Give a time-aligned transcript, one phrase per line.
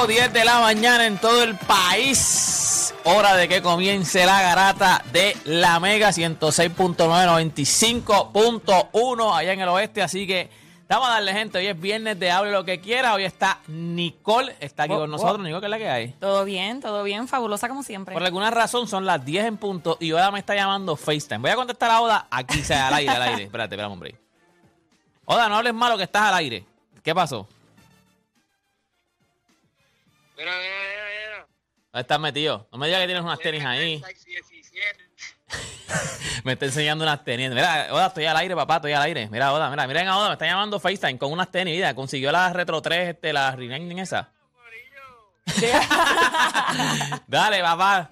[0.00, 2.94] Rico, 10 de la mañana en todo el país.
[3.04, 10.00] Hora de que comience la garata de la Mega 106.9, 95.1 allá en el oeste.
[10.00, 10.48] Así que
[10.88, 11.58] vamos a darle gente.
[11.58, 13.14] Hoy es viernes de Hable lo que quiera.
[13.14, 15.16] Hoy está Nicole, está aquí Oh, con oh.
[15.16, 15.40] nosotros.
[15.40, 16.08] Nicole, ¿qué es la que hay?
[16.18, 18.14] Todo bien, todo bien, fabulosa como siempre.
[18.14, 21.40] Por alguna razón son las 10 en punto y Oda me está llamando FaceTime.
[21.40, 23.42] Voy a contestar a Oda aquí, sea al aire, al aire.
[23.44, 24.14] Espérate, espérame, hombre.
[25.26, 26.64] Oda, no hables malo que estás al aire.
[27.02, 27.46] ¿Qué pasó?
[30.40, 31.46] Mira, mira, mira, mira.
[31.92, 32.68] ¿Dónde estás metido?
[32.72, 34.02] No me digas que tienes unas tenis ahí.
[36.44, 37.50] Me está enseñando unas tenis.
[37.50, 39.28] Mira, Oda, estoy al aire, papá, estoy al aire.
[39.30, 41.74] Mira, Oda, mira, miren a Oda, me está llamando FaceTime con unas tenis.
[41.74, 44.30] Mira, consiguió la Retro 3, este, la Reneging esa.
[47.26, 48.10] Dale, papá.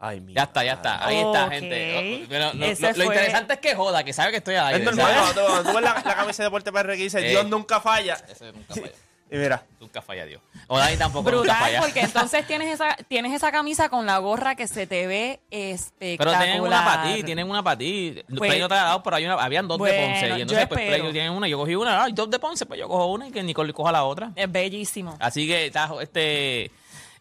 [0.00, 0.34] Ay, mi.
[0.34, 1.06] Ya está, ya está.
[1.06, 1.50] Ahí está, Ok.
[1.52, 2.26] gente.
[2.28, 4.78] Lo, Ese lo- lo fue- interesante es que joda, que sabe que estoy al aire.
[4.80, 5.22] Es normal, ¿sabes?
[5.22, 7.30] cuando tú, cuando tú ves la, la camisa de Deporte PR que dice Eh.
[7.30, 8.14] Dios nunca falla.
[8.28, 8.90] Eso nunca falla.
[9.32, 10.42] Y mira, Nunca falla Dios.
[10.68, 11.80] Ahí tampoco nunca Brutal, falla.
[11.80, 15.74] porque entonces tienes esa, tienes esa camisa con la gorra que se te ve Pero
[15.74, 16.42] espectacular.
[16.42, 18.22] tienen una para ti, tienen una para ti.
[18.28, 20.26] Pues- Play no te la ha dado, pero hay una, habían dos de Bueno, Ponce.
[20.26, 21.02] Y yo entonces, pues, espero.
[21.04, 21.48] Play tienen una.
[21.48, 22.04] Yo cogí una.
[22.04, 24.32] Hay dos de Ponce, pues yo cojo una y que Nicole coja la otra.
[24.36, 25.16] Es bellísimo.
[25.18, 26.70] Así que está este,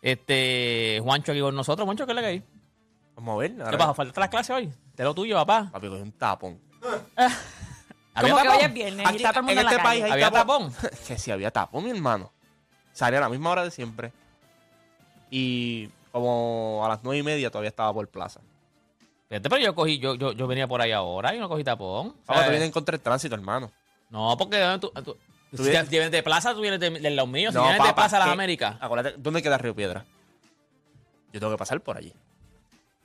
[0.02, 1.86] este Juancho aquí con nosotros.
[1.86, 2.44] Juancho, ¿qué que hay?
[3.16, 3.56] vamos a ver.
[3.70, 3.94] ¿Qué pasa?
[3.94, 4.70] ¿Falta las clases hoy?
[4.96, 5.70] De lo tuyo, papá.
[5.72, 6.60] Papi, cogí un tapón.
[8.14, 8.60] ¿Había Como que tapón?
[8.60, 10.14] hoy es viernes y Aquí, está todo el mundo en en, este la país calle.
[10.14, 10.74] ¿Había tapón?
[11.08, 12.32] que sí, había tapón, mi hermano.
[12.92, 14.12] Salía a la misma hora de siempre.
[15.30, 18.42] Y como a las nueve y media todavía estaba por plaza.
[19.30, 22.16] Fíjate, pero yo cogí, yo, yo, yo venía por ahí ahora y no cogí tapón.
[22.28, 23.72] Sea, tú vienes en contra del tránsito, hermano.
[24.10, 25.18] No, porque tú, tú-
[25.56, 27.52] Tú si vienes- vienes de plaza, tú vienes de, de los míos.
[27.54, 28.76] Si No, vienes de plaza a las que- Américas.
[28.80, 30.06] Acuérdate, ¿dónde queda Río Piedra?
[31.34, 32.14] Yo tengo que pasar por allí.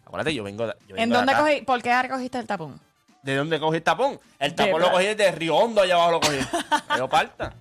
[0.04, 1.40] Acuérdate, yo vengo de, yo vengo ¿En de dónde acá.
[1.42, 1.62] cogí?
[1.62, 2.80] ¿Por qué recogiste el tapón?
[3.26, 4.20] ¿De dónde cogí el tapón?
[4.38, 6.38] El De tapón lo cogí desde Río Hondo, allá abajo lo cogí.
[6.98, 7.54] Yo parta.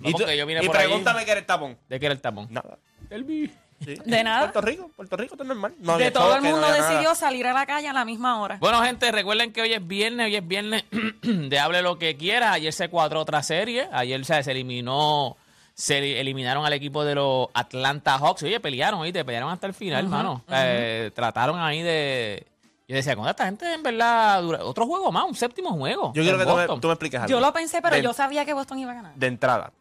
[0.00, 0.86] No, porque yo vine y por ahí.
[0.86, 1.78] pregúntame qué era el tapón.
[1.88, 2.46] ¿De qué era el tapón?
[2.50, 2.78] Nada.
[3.08, 3.50] El vi.
[3.84, 3.96] Sí.
[4.04, 4.40] De nada.
[4.52, 5.74] Puerto Rico, Puerto Rico, todo normal.
[5.78, 6.88] No de todo el no mundo nada.
[6.88, 8.56] decidió salir a la calle a la misma hora.
[8.60, 10.84] Bueno, gente, recuerden que hoy es viernes, hoy es viernes
[11.22, 12.52] de hable lo que quiera.
[12.52, 15.36] Ayer se cuadró otra serie, ayer se, se eliminó,
[15.74, 18.42] se eliminaron al equipo de los Atlanta Hawks.
[18.42, 20.44] Oye, pelearon, oíste, pelearon hasta el final, hermano.
[20.50, 22.46] Eh, trataron ahí de...
[22.86, 26.12] Yo decía, con esta gente en verdad dura otro juego más, un séptimo juego.
[26.14, 26.80] Yo quiero que tú me, Boston.
[26.80, 27.30] tú me expliques algo.
[27.30, 29.14] Yo lo pensé, pero de, yo sabía que Boston iba a ganar.
[29.14, 29.72] de entrada,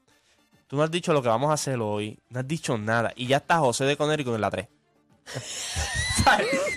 [0.67, 3.11] tú no has dicho lo que vamos a hacer hoy, no has dicho nada.
[3.15, 4.67] Y ya está José de Conérico en la 3.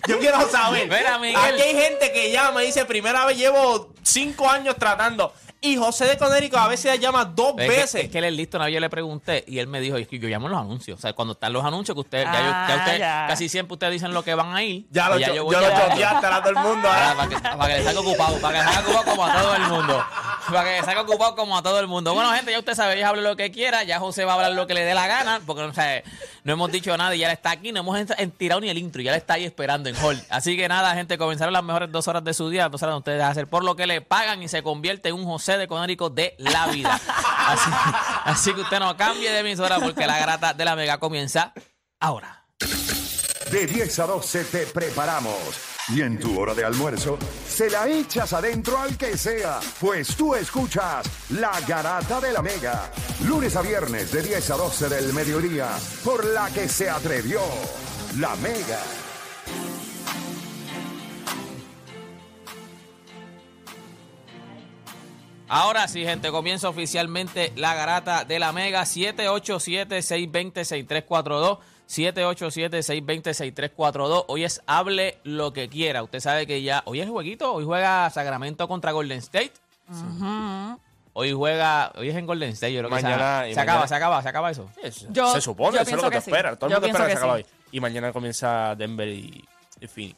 [0.09, 0.89] Yo quiero saber.
[0.89, 1.37] Mira, Miguel.
[1.37, 5.33] Aquí hay gente que llama y dice, primera vez llevo cinco años tratando.
[5.61, 8.05] Y José de Conérico a veces llama dos Es que, veces.
[8.05, 10.07] es que él es listo, una vez yo le pregunté y él me dijo, es
[10.07, 10.99] que yo llamo los anuncios.
[10.99, 13.25] O sea, cuando están los anuncios que usted, ya, yo- ya Ah, usted, ya.
[13.29, 14.87] casi siempre ustedes dicen lo que van a ir.
[14.91, 16.89] ya lo, y cho- yo voy yo lo choteaste a todo el mundo.
[16.89, 17.17] Ahora, ahora.
[17.17, 19.55] para, que, para que le salga ocupado, para que le salga ocupado como a todo
[19.57, 20.05] el mundo.
[20.47, 22.15] Para que le salga ocupado como a todo el mundo.
[22.15, 24.53] Bueno, gente, ya usted sabe, ella hable lo que quiera, ya José va a hablar
[24.53, 26.05] lo que le dé la gana, porque o sea,
[26.45, 28.79] no hemos dicho nada y ya está aquí, no hemos en- en- tirado ni el
[28.79, 30.23] intro, ya le está ahí esperando en hall.
[30.31, 32.99] Así que nada, gente, comenzaron las mejores dos horas de su día, dos horas de
[32.99, 36.11] ustedes hacer por lo que le pagan y se convierte en un José de Conérico
[36.11, 37.01] de la vida.
[37.47, 37.71] Así,
[38.25, 41.53] así que usted no cambie de emisora porque la grata de la mega comienza
[42.01, 42.45] ahora.
[43.51, 45.77] De 10 a 12 te preparamos.
[45.89, 47.17] Y en tu hora de almuerzo,
[47.49, 52.91] se la echas adentro al que sea, pues tú escuchas La Garata de la Mega.
[53.25, 55.69] Lunes a viernes de 10 a 12 del mediodía,
[56.05, 57.41] por la que se atrevió
[58.19, 58.81] La Mega.
[65.49, 71.59] Ahora sí, gente, comienza oficialmente la garata de la Mega 787-620-6342.
[71.89, 74.25] 787-620-6342.
[74.29, 76.03] Hoy es hable lo que quiera.
[76.03, 76.83] Usted sabe que ya.
[76.87, 77.53] Hoy es jueguito.
[77.55, 79.53] Hoy juega Sacramento contra Golden State.
[81.13, 81.93] Hoy juega.
[81.97, 82.73] Hoy es en Golden State.
[82.73, 84.69] Yo creo que se- Mañana- se, acaba, se acaba, se acaba eso.
[84.83, 86.31] Es- Yo- se supone, yo eso es lo que te que sí.
[86.31, 86.57] espera.
[86.57, 87.49] Todo el Yo mundo espera que pienso se que acabe sí.
[87.49, 87.57] hoy.
[87.71, 89.45] Y mañana comienza Denver y,
[89.81, 90.17] y Phoenix.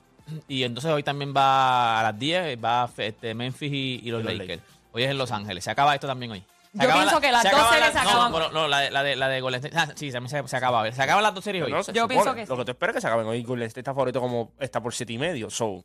[0.49, 2.59] Y entonces hoy también va a las 10.
[2.65, 4.49] Va este, Memphis y, y los Y los Lakers.
[4.49, 4.78] Lakers.
[4.93, 5.65] Hoy es en Los Ángeles.
[5.65, 6.45] Se acaba esto también hoy.
[6.77, 8.53] Se Yo pienso que las se dos series la- se no, acaban.
[8.53, 9.77] no, la de, la de, la de Golden State.
[9.79, 10.91] ah, sí, también se, se acaba.
[10.93, 11.73] Se acaban las dos series hoy.
[11.73, 12.15] No, se Yo supone.
[12.23, 13.43] pienso que Lo que te espera es que se acaben hoy.
[13.43, 15.49] Golden State está favorito como está por 7 y medio.
[15.51, 15.83] So,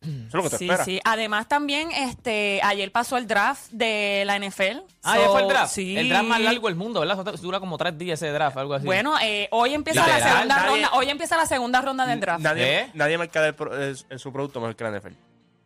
[0.00, 0.84] eso es lo que te Sí, espera.
[0.84, 1.00] sí.
[1.04, 4.82] Además también, este, ayer pasó el draft de la NFL.
[5.02, 5.72] Ah, So, ya fue el draft.
[5.74, 5.96] Sí.
[5.98, 7.16] El draft más largo del mundo, ¿verdad?
[7.42, 8.86] Dura como tres días ese draft, algo así.
[8.86, 10.90] Bueno, eh, hoy empieza Literal, la segunda nadie- ronda.
[10.94, 12.40] Hoy empieza la segunda ronda del draft.
[12.42, 12.90] Nadie, ¿Eh?
[12.94, 13.54] nadie marca el
[14.08, 15.12] en su producto mejor que la NFL.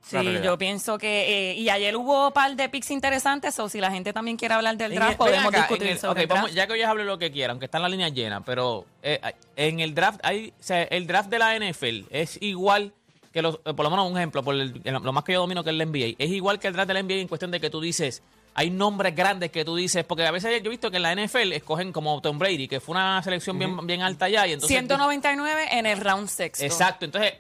[0.05, 0.43] Sí, realidad.
[0.43, 1.53] yo pienso que.
[1.53, 4.55] eh, y ayer hubo un par de picks interesantes, o si la gente también quiere
[4.55, 6.83] hablar del draft, el- podemos acá, discutir el- sobre ok, el vamos- ya que hoy
[6.83, 9.21] hable lo que quiera, aunque está en la línea llena, pero eh,
[9.57, 12.93] en el draft hay, o sea, el draft de la NFL es igual
[13.33, 15.63] que los, eh, por lo menos un ejemplo, por el- lo más que yo domino
[15.65, 17.61] que es el NBA, es igual que el draft de la NBA en cuestión de
[17.61, 18.23] que tú dices,
[18.55, 21.13] hay nombres grandes que tú dices, porque a veces yo he visto que en la
[21.13, 24.77] NFL escogen como Tom Brady, que fue una selección bien, bien alta ya, y entonces...
[24.77, 26.63] 199 en el round sexto.
[26.65, 27.35] Exacto, entonces,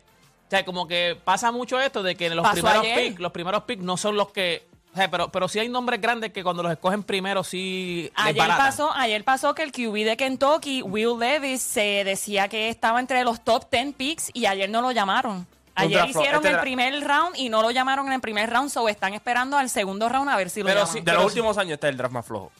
[0.56, 3.08] sea, como que pasa mucho esto de que los Pasó primeros ayer.
[3.08, 6.00] picks, los primeros picks no son los que, o sea, pero, pero sí hay nombres
[6.00, 10.16] grandes que cuando los escogen primero sí Ayer pasó, ayer pasó que el QB de
[10.16, 14.80] Kentucky, Will Levis, se decía que estaba entre los top 10 picks y ayer no
[14.82, 15.46] lo llamaron.
[15.74, 18.86] Ayer hicieron este el primer round y no lo llamaron en el primer round, so
[18.90, 20.92] están esperando al segundo round a ver si lo Pero llaman.
[20.92, 22.52] sí- De Pero los sí- últimos años está el draft más flojo.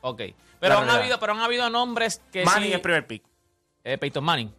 [0.00, 0.18] Ok.
[0.18, 0.96] Pero La han, realidad.
[1.02, 2.68] habido, pero han habido nombres que Manning sí...
[2.70, 3.22] es el primer pick.
[3.84, 4.50] eh, Peyton Manning.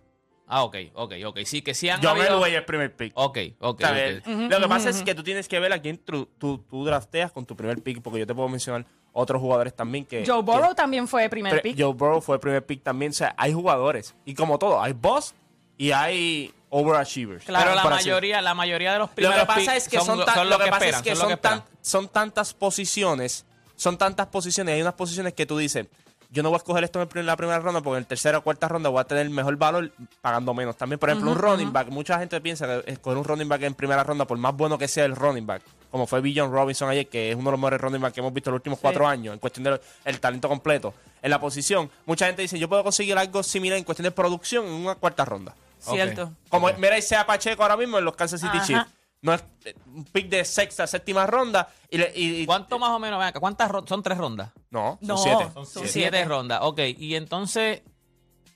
[0.47, 1.39] Ah, ok, ok, ok.
[1.45, 2.35] Sí, que sí han John habido...
[2.35, 3.11] Elway es el primer pick.
[3.15, 4.19] Ok, ok, ¿Sabes?
[4.21, 4.27] ok.
[4.27, 7.31] Lo que pasa es que tú tienes que ver a quién tú, tú, tú drafteas
[7.31, 10.23] con tu primer pick, porque yo te puedo mencionar otros jugadores también que...
[10.25, 11.75] Joe que- Burrow también fue primer pick.
[11.79, 13.11] Joe Burrow fue el primer pick también.
[13.11, 14.13] O sea, hay jugadores.
[14.25, 15.33] Y como todo, hay boss
[15.77, 17.45] y hay overachievers.
[17.45, 20.19] Pero la mayoría, la mayoría de los Lo primeros que pasa picks es que son,
[20.19, 23.45] lo- tan- son lo que pasa esperan, es que son que tan- son tantas posiciones,
[23.75, 25.87] son tantas posiciones, hay unas posiciones que tú dices,
[26.29, 28.41] yo no voy a escoger esto en la primera ronda porque en la tercera o
[28.41, 29.91] cuarta ronda voy a tener mejor valor
[30.21, 30.75] pagando menos.
[30.75, 33.73] También, por ejemplo, un running back, mucha gente piensa que escoger un running back en
[33.73, 35.61] primera ronda, por más bueno que sea el running back,
[35.91, 38.33] como fue Bill Robinson ayer, que es uno de los mejores running back que hemos
[38.33, 41.89] visto en los últimos cuatro años, en cuestión del el talento completo, en la posición,
[42.05, 45.25] mucha gente dice, yo puedo conseguir algo similar en cuestión de producción en una cuarta
[45.25, 45.55] ronda.
[45.79, 46.31] Cierto.
[46.49, 48.57] Como mira, sea Pacheco ahora mismo en los Kansas City.
[48.65, 48.85] Chiefs.
[49.25, 51.67] No es eh, un pick de sexta, séptima ronda.
[51.89, 53.17] Y, le- y- y- ¿Cuánto más o menos?
[53.19, 54.51] Ven acá, ¿Cuántas ron- son tres rondas?
[54.69, 55.47] No, son No, siete.
[55.53, 56.25] son Siete, siete.
[56.25, 56.79] rondas, ok.
[56.97, 57.81] Y entonces,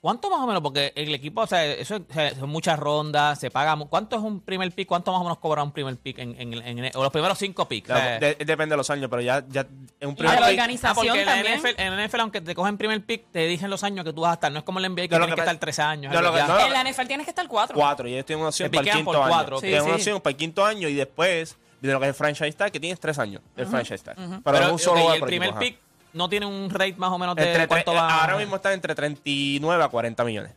[0.02, 0.62] ¿cuánto más o menos?
[0.62, 3.76] Porque el equipo, o sea, eso es- o sea, son muchas rondas, se paga.
[3.76, 4.88] mu- ¿Cuánto es un primer pick?
[4.88, 7.68] ¿Cuánto más o menos cobra un primer pick en, en, en- o los primeros cinco
[7.68, 7.90] picks?
[7.90, 9.68] O sea, Claro, de- depende de los años, pero ya, ya
[10.00, 11.54] en un primer de la pick- Ah, organización en la también.
[11.60, 14.22] NFL, en la NFL, aunque te cogen primer pick, te dicen los años que tú
[14.22, 14.52] vas a estar.
[14.52, 16.12] No es como el NBA que No, tienes que que estar 13 años.
[16.14, 16.48] no, algo lo que- ya.
[16.48, 17.76] no, En la NFL tienes que estar cuatro.
[17.76, 18.08] cuatro.
[18.08, 19.30] Y ellos tienen una opción para el piquean quinto por año.
[19.34, 19.60] cuatro.
[19.60, 20.02] Tienen Sí, una sí.
[20.02, 22.80] opción para el quinto año y después viene lo que es el franchise tag, que
[22.80, 24.16] tienes tres años del franchise tag.
[24.16, 25.60] Pero, Pero, un solo ok, y el primer equipo, ajá.
[25.60, 25.80] pick
[26.14, 28.22] no tiene un rate más o menos de Entre tre- cuánto va.
[28.22, 30.52] Ahora mismo está entre 39 a 40 millones.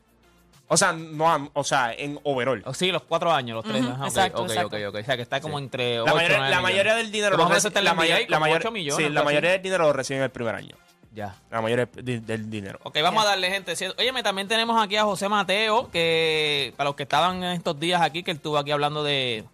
[0.69, 2.63] O sea, no, o sea, en overall.
[2.65, 3.83] Oh, Sí, los cuatro años, los tres.
[3.85, 4.77] Ujú, ajá, ok, exacto, ok, exacto.
[4.77, 4.95] ok, ok.
[5.01, 7.63] O sea, que está como entre La 8 mayoría, la mayoría del dinero lo menos
[7.63, 9.25] reci- está en la la mayor- la como mayor- 8 millones, sí, la así.
[9.27, 10.77] mayoría del dinero lo reciben en el primer año.
[11.15, 11.35] Ya.
[11.51, 12.79] La mayoría de- del dinero.
[12.85, 13.75] Ok, vamos a darle, gente.
[13.99, 18.01] Óyeme, también tenemos aquí a José Mateo, que para los que estaban en estos días
[18.01, 19.45] aquí, que él estuvo aquí hablando de,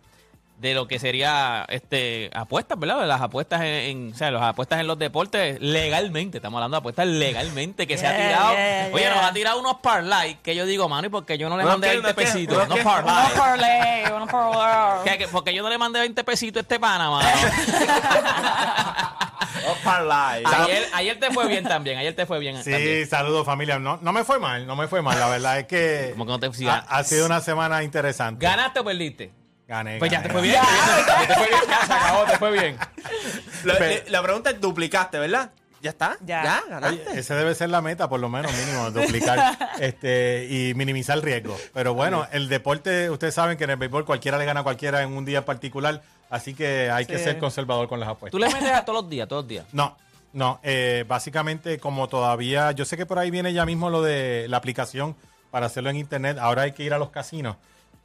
[0.59, 3.07] de lo que sería este apuestas, ¿verdad?
[3.07, 6.39] Las apuestas en, en- o sea, las apuestas en los deportes legalmente.
[6.39, 8.53] Estamos hablando de apuestas legalmente, que se ha tirado.
[8.55, 9.15] yeah, Oye, yeah.
[9.15, 11.75] nos ha tirado unos parlay que yo digo, mano, y porque yo no le ¿Unos
[11.75, 11.93] mandé qué?
[12.01, 12.25] 20 ¿Unos qué?
[12.25, 12.57] pesitos.
[12.57, 13.25] ¿Unos Unos parlay.
[13.27, 15.05] Uno parlay, uno parlay.
[15.05, 17.29] Que- que- porque yo no le mandé 20 pesitos a este pana, mano.
[20.65, 23.79] ayer, ayer te fue bien también, ayer te fue bien Sí, saludos familia.
[23.79, 25.19] No, no me fue mal, no me fue mal.
[25.19, 28.45] La verdad es que Como que no te- sí, ha, ha sido una semana interesante.
[28.45, 29.31] ¿Ganaste o perdiste?
[29.69, 29.99] Gané.
[29.99, 30.55] Pues ya gané, te fue bien.
[30.55, 32.77] Ya, te fue bien, ya se acabó, te fue bien.
[33.65, 35.51] La, Pe- la pregunta es, ¿duplicaste, verdad?
[35.81, 36.17] ¿Ya está?
[36.25, 36.43] Ya.
[36.43, 36.61] ¿Ya?
[36.65, 37.21] Oye, ¿Ganaste?
[37.21, 41.57] ese debe ser la meta, por lo menos mínimo, duplicar este y minimizar el riesgo.
[41.75, 45.03] Pero bueno, el deporte, ustedes saben que en el béisbol cualquiera le gana a cualquiera
[45.03, 48.33] en un día en particular, así que hay que ser conservador con las apuestas.
[48.33, 49.67] Tú le metes a todos los días, todos los días.
[49.73, 49.97] No,
[50.33, 50.59] no.
[50.65, 54.57] eh, básicamente, como todavía, yo sé que por ahí viene ya mismo lo de la
[54.57, 55.15] aplicación
[55.53, 56.39] para hacerlo en internet.
[56.41, 57.57] Ahora hay que ir a los casinos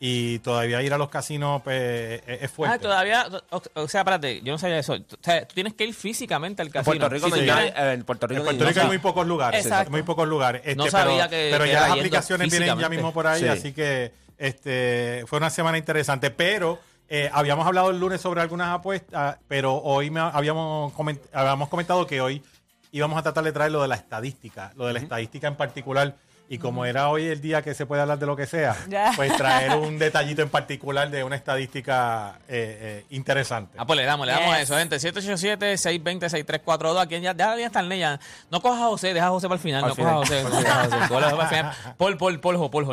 [0.05, 2.75] y todavía ir a los casinos pues, es, es fuerte.
[2.75, 4.95] Ah, todavía, o, o sea, espérate, yo no sabía eso.
[4.95, 6.83] O sea, tú tienes que ir físicamente al En casino.
[6.97, 8.69] Puerto Rico Si no tú hay quieres- nada- en Puerto Rico En no hay Puerto
[8.69, 8.87] Rico hay nada.
[8.89, 9.65] muy pocos lugares.
[9.65, 9.91] Exacto.
[9.91, 10.61] Muy pocos lugares.
[10.65, 13.27] Este, No sabía pero, que- pero que ya era las aplicaciones vienen ya mismo por
[13.27, 13.47] ahí, Sí.
[13.47, 16.31] así que este fue una semana interesante.
[16.31, 21.69] Pero eh, habíamos hablado el lunes sobre algunas apuestas, pero hoy me habíamos, coment- habíamos
[21.69, 22.43] comentado que hoy
[22.91, 26.15] íbamos a tratar de traer lo de la estadística, lo de la estadística en particular.
[26.53, 28.77] Y como era hoy el día que se puede hablar de lo que sea,
[29.15, 33.75] pues traer un detallito en particular de una estadística eh, eh, interesante.
[33.75, 34.97] Ah, pues le damos, le damos a eso, gente.
[34.97, 37.01] 787-620-6342.
[37.01, 38.19] Aquí ya, ya, ya está el ya.
[38.51, 39.83] No cojas a José, deja a José para el final.
[39.83, 40.43] Al no cojas a final.
[40.43, 40.43] José.
[40.43, 41.07] no cojas a José, para el
[41.47, 41.73] final.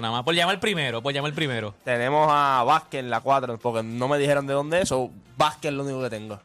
[0.00, 0.24] Nada más.
[0.24, 1.74] Por llamar el primero, por llamar el primero.
[1.84, 5.70] Tenemos a Vázquez en la 4, porque no me dijeron de dónde es, o Vázquez
[5.70, 6.40] es lo único que tengo.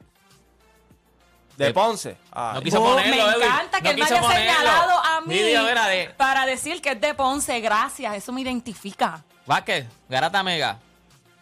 [1.57, 2.17] De De- Ponce.
[2.31, 3.43] Ah, No quiso Oh, ponerlo, me Edwin.
[3.43, 4.51] encanta que No él me haya ponerlo.
[4.53, 7.59] señalado a mí era de para decir que es de Ponce.
[7.61, 9.23] Gracias, eso me identifica.
[9.45, 10.79] Vázquez, Garata Mega.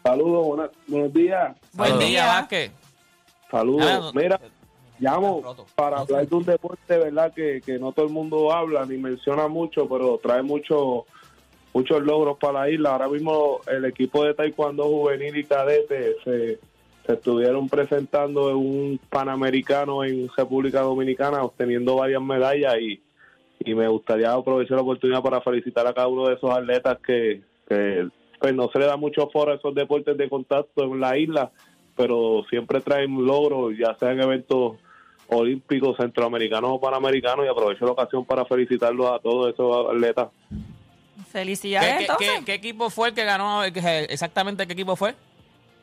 [0.04, 1.56] Saludos, buenas- buenos días.
[1.74, 2.26] Buen día.
[2.28, 2.72] Vázquez.
[3.50, 3.88] Saludos.
[3.90, 4.40] Ah, no- Mira,
[5.00, 5.42] llamo
[5.76, 7.34] para hablar de un deporte, ¿verdad?
[7.34, 11.06] Que, que no todo el mundo habla ni menciona mucho, pero trae mucho,
[11.74, 12.92] muchos logros para la isla.
[12.92, 16.60] Ahora mismo el equipo de Taekwondo juvenil y cadete se,
[17.06, 23.02] se estuvieron presentando en un Panamericano en República Dominicana, obteniendo varias medallas y,
[23.60, 27.42] y me gustaría aprovechar la oportunidad para felicitar a cada uno de esos atletas que,
[27.68, 28.08] que
[28.40, 31.52] pues no se le da mucho foro a esos deportes de contacto en la isla,
[31.96, 34.78] pero siempre traen logros, ya sean eventos
[35.28, 40.28] olímpicos, centroamericanos o panamericanos, y aprovecho la ocasión para felicitarlos a todos esos atletas.
[41.32, 42.30] Felicidades, ¿Qué, qué, entonces.
[42.40, 43.62] qué- qué equipo fue el que ganó?
[43.74, 45.16] ¿Qué- Exactamente qué equipo fue?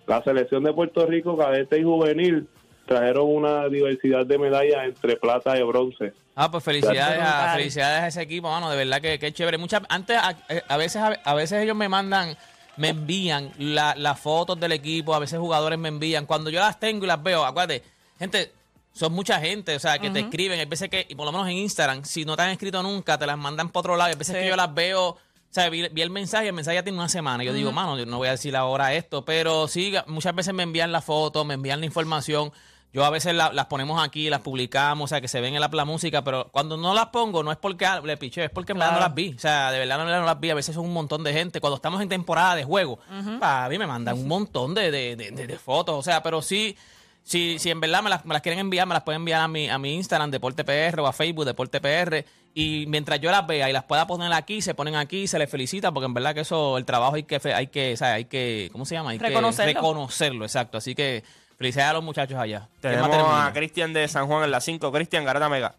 [0.06, 2.48] La selección de Puerto Rico, cadete y juvenil,
[2.86, 6.12] trajeron una diversidad de medallas entre plata y bronce.
[6.34, 9.58] Ah, pues felicidades a, felicidades a ese equipo, mano, de verdad que, que chévere.
[9.58, 10.34] Muchas, antes, a,
[10.68, 12.36] a veces a, veces ellos me mandan,
[12.76, 16.26] me envían la- las fotos del equipo, a veces jugadores me envían.
[16.26, 17.82] Cuando yo las tengo y las veo, acuérdate,
[18.18, 18.50] gente,
[18.92, 21.46] son mucha gente, o sea, que te escriben, hay veces que, y por lo menos
[21.46, 24.12] en Instagram, si no te han escrito nunca, te las mandan por otro lado, y
[24.14, 24.42] hay veces Sí.
[24.42, 25.16] que yo las veo,
[25.50, 27.98] o sea, vi, vi el mensaje, el mensaje ya tiene una semana, yo digo, mano,
[27.98, 31.44] yo no voy a decir ahora esto, pero sí, muchas veces me envían la foto,
[31.44, 32.52] me envían la información,
[32.92, 35.60] yo a veces la- las ponemos aquí, las publicamos, o sea, que se ven en
[35.60, 38.50] la, la música, pero cuando no las pongo, no es porque ah, le piché, es
[38.50, 39.08] porque en verdad no Claro.
[39.10, 39.32] las vi.
[39.34, 40.50] O sea, de verdad no, no las vi.
[40.50, 41.60] A veces son un montón de gente.
[41.60, 42.98] Cuando estamos en temporada de juego,
[43.40, 45.96] a mí me mandan un montón de, de- de- fotos.
[45.96, 46.76] O sea, pero sí,
[47.22, 49.46] si, si en verdad me las, me las quieren enviar, me las pueden enviar a
[49.46, 52.24] mi, a mi Instagram, Deporte PR, o a Facebook, Deporte PR.
[52.52, 55.48] Y mientras yo las vea y las pueda poner aquí, se ponen aquí, se les
[55.48, 58.24] felicita, porque en verdad que eso, el trabajo hay que, fe- hay que, sea, hay
[58.24, 59.10] que, ¿cómo se llama?
[59.10, 59.70] Hay Reconocerlo.
[59.72, 60.78] que reconocerlo, exacto.
[60.78, 61.22] Así que
[61.56, 62.68] felicidades a los muchachos allá.
[62.80, 63.52] ¿Quién más Tenemos tenemos, a?
[63.52, 64.90] Cristian de San Juan en la 5.
[64.90, 65.74] Cristian, Garata Mega.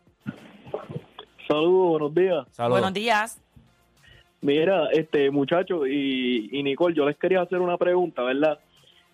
[1.47, 2.47] Saludos, buenos días.
[2.51, 2.79] Saludos.
[2.79, 3.41] Buenos días.
[4.41, 8.59] Mira, este muchacho y, y Nicole, yo les quería hacer una pregunta, ¿verdad?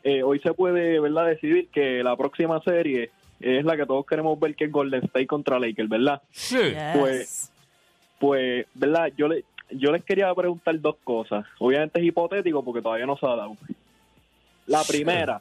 [0.04, 4.40] Eh, hoy se puede, ¿verdad?, decidir que la próxima serie es la que todos queremos
[4.40, 6.22] ver, que es Golden State contra Lakers, ¿verdad?
[6.32, 6.58] Sí.
[6.58, 6.98] Yes.
[6.98, 7.52] Pues-
[8.20, 9.12] Pues, ¿verdad?
[9.16, 11.46] Yo, le, yo les quería preguntar dos cosas.
[11.60, 13.56] Obviamente es hipotético porque todavía no se ha dado.
[14.66, 15.40] La primera,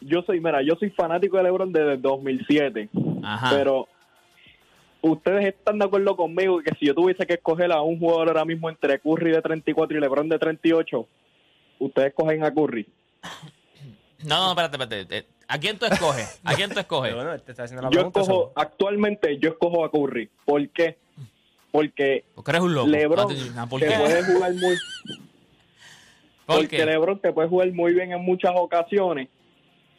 [0.00, 2.88] yo soy, mira, yo soy fanático de LeBron desde el 2007,
[3.22, 3.50] Ajá.
[3.54, 3.86] pero
[5.02, 8.44] ustedes están de acuerdo conmigo que si yo tuviese que escoger a un jugador ahora
[8.46, 11.06] mismo entre Curry de 34 y LeBron de 38,
[11.80, 12.86] ustedes cogen a Curry.
[14.24, 15.26] No, no, espérate, espérate.
[15.48, 16.40] ¿A quién tú escoges?
[16.44, 17.14] ¿A quién tú escoges?
[17.14, 20.28] Bueno, te está haciendo la Yo pregunta, escojo, actualmente yo escojo a Curry.
[20.44, 20.96] ¿Por qué?
[21.70, 22.88] Porque Porque eres un loco.
[22.88, 23.28] LeBron
[23.68, 24.76] ¿Por te puede jugar muy
[26.46, 26.86] ¿Por porque qué?
[26.86, 29.28] LeBron te puede jugar muy bien en muchas ocasiones,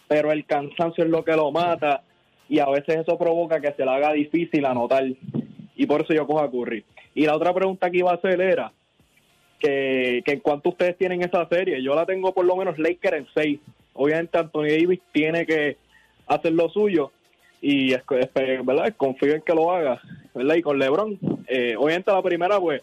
[0.07, 2.03] pero el cansancio es lo que lo mata
[2.49, 5.03] y a veces eso provoca que se le haga difícil anotar
[5.75, 6.83] y por eso yo cojo a Curry.
[7.15, 8.71] Y la otra pregunta que iba a hacer era
[9.59, 13.17] que, que en cuanto ustedes tienen esa serie, yo la tengo por lo menos Lakers
[13.17, 13.59] en 6.
[13.97, 15.77] Obviamente Anthony Davis tiene que
[16.27, 17.11] hacer lo suyo
[17.61, 18.03] y es-
[18.63, 18.93] ¿verdad?
[18.95, 19.99] confío en que lo haga.
[20.33, 20.55] ¿verdad?
[20.55, 22.81] Y con LeBron, eh, obviamente la primera pues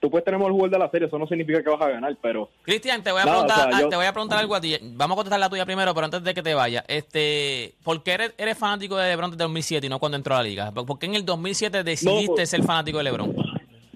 [0.00, 2.16] tú puedes tener el jugador de la serie, eso no significa que vas a ganar,
[2.22, 4.54] pero Cristian, te voy a No, preguntar, o sea, yo- te voy a preguntar algo
[4.54, 4.76] a ti.
[4.82, 8.12] Vamos a contestar la tuya primero, pero antes de que te vaya, este, ¿por qué
[8.12, 10.72] eres, eres fanático de LeBron desde 2007 y no cuando entró a la liga?
[10.72, 13.34] ¿Por qué en el 2007 decidiste pues- ser fanático de LeBron?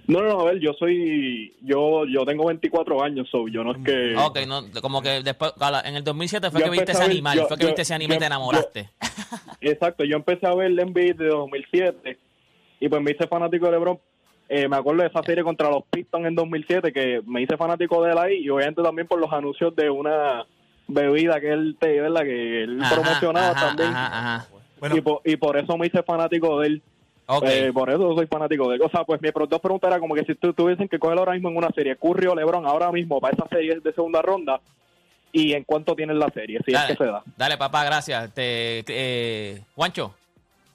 [0.07, 3.73] No, no, no, a ver, yo soy, yo yo tengo 24 años, so yo no
[3.73, 4.15] es que...
[4.17, 5.53] Ok, no, como que después,
[5.85, 7.83] en el 2007 fue Yo que viste ese ver- animal, yo- fue que yo- viste
[7.83, 8.91] ese animal y te enamoraste.
[9.63, 12.19] Exacto, yo empecé a ver el NBA de 2007
[12.81, 13.99] y pues me hice fanático de LeBron.
[14.51, 18.03] Eh, me acuerdo de esa serie contra los Pistons en 2007 que me hice fanático
[18.05, 20.45] de él ahí y obviamente también por los anuncios de una
[20.87, 22.25] bebida que él te, ¿verdad?
[22.25, 23.89] Que él Ajá, promocionaba ajá, también.
[23.89, 24.49] ajá, ajá.
[24.81, 26.83] Bueno, y, por, y por eso me hice fanático de él.
[27.27, 27.45] Ok.
[27.47, 30.25] Eh, por eso soy fanático de sea, pues mi pro- dos preguntas era como que
[30.25, 33.21] si tú tuviesen que coger ahora mismo en una serie, Curry o LeBron, ahora mismo
[33.21, 34.61] para esa serie de segunda ronda,
[35.33, 37.23] y en cuánto tienen la serie, si Dale, es que se da.
[37.37, 38.33] dale, papá, gracias.
[38.35, 40.15] Te, eh, Juancho,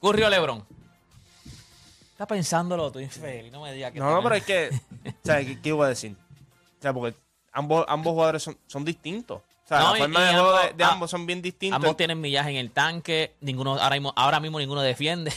[0.02, 0.66] Curry o Lebron.
[2.12, 3.52] Está pensándolo tú, infeliz.
[3.52, 4.70] No me digas que No, no, pero es que,
[5.08, 6.14] o sea, ¿qué, qué iba a decir?
[6.78, 7.16] O sea, porque
[7.54, 9.38] ambos, ambos jugadores son, son distintos.
[9.40, 11.26] O sea, No, la y- forma y de juego de, ambos- de ah, ambos son
[11.26, 11.76] bien distintos.
[11.76, 13.34] Ambos tienen millaje en el tanque.
[13.40, 15.32] Ninguno, ahora mismo, ahora mismo ninguno defiende.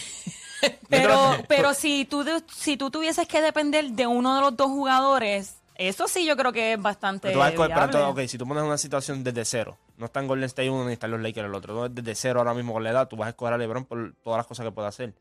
[0.88, 5.56] Pero, pero si tú si tú tuvieses que depender de uno de los dos jugadores,
[5.74, 7.98] eso sí yo creo que es bastante Pero tú vas a escoger- pero viable.
[7.98, 10.84] entonces, ok, si tú pones una situación desde cero, no está en Golden State uno
[10.86, 13.26] ni están los Lakers el otro, desde cero ahora mismo con la edad, tú vas
[13.26, 15.14] a escoger a LeBron por todas las cosas que puede hacer.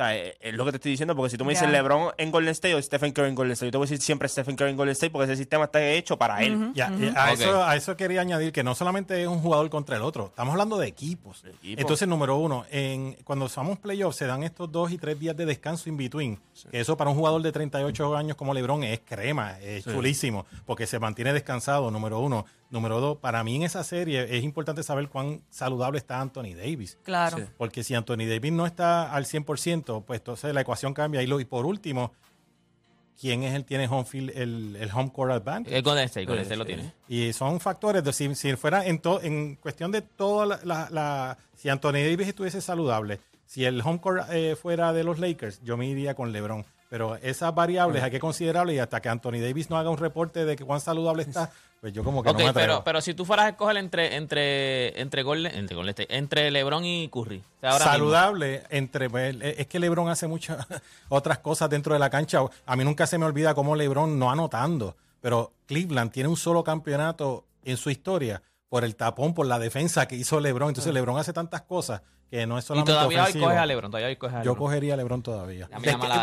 [0.00, 1.68] O sea, es, es lo que te estoy diciendo, porque si tú me dices.
[1.68, 4.00] LeBron en Golden State o Stephen Curry en Golden State, yo te voy a decir
[4.00, 6.72] siempre Stephen Curry en Golden State porque ese sistema está hecho para él.
[6.74, 9.96] Ya, y a, eso, a eso quería añadir que no solamente es un jugador contra
[9.96, 11.44] el otro, estamos hablando de equipos.
[11.62, 15.44] Entonces, número uno, en, cuando usamos playoffs se dan estos dos y tres días de
[15.44, 16.38] descanso in between.
[16.70, 20.86] Que eso para un jugador de 38 años como LeBron es crema, es chulísimo, porque
[20.86, 22.46] se mantiene descansado, número uno.
[22.70, 26.96] Número dos, para mí en esa serie es importante saber cuán saludable está Anthony Davis.
[27.02, 27.38] Claro.
[27.58, 31.20] Porque si Anthony Davis no está al 100%, pues entonces la ecuación cambia.
[31.22, 32.12] Y, lo, y por último,
[33.20, 35.76] ¿quién es el tiene home field, el, el home court advantage?
[35.76, 36.92] El Golden State, Golden State lo tiene.
[37.08, 40.88] Y son factores de si, si fuera en, to- en cuestión de toda la, la-
[40.90, 45.60] la- Si Anthony Davis estuviese saludable, si el home court eh, fuera de los Lakers,
[45.62, 46.64] yo me iría con LeBron.
[46.88, 50.44] Pero esas variables hay que considerarlas y hasta que Anthony Davis no haga un reporte
[50.44, 52.66] de que cuán saludable está, pues yo como que no me atrevo.
[52.66, 57.08] pero, pero si tú fueras a escoger entre entre entre Golden, entre, entre LeBron y
[57.08, 57.38] Curry.
[57.38, 57.92] o sea, ahora mismo.
[57.92, 60.66] saludable entre pues, es que LeBron hace muchas
[61.08, 62.40] otras cosas dentro de la cancha.
[62.66, 66.62] A mí nunca se me olvida cómo LeBron no anotando, pero Cleveland tiene un solo
[66.62, 70.68] campeonato en su historia por el tapón, por la defensa que hizo LeBron.
[70.68, 73.44] Entonces LeBron hace tantas cosas que no es Y solamente todavía hoy ofensivo.
[73.46, 75.68] coges a LeBron, todavía hoy coges a Yo cogería a LeBron todavía.